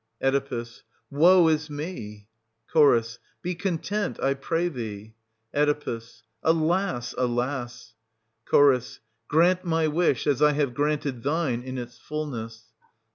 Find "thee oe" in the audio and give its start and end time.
4.67-6.01